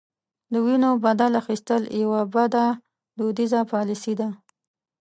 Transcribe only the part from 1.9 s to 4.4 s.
یوه بده دودیزه پالیسي ده.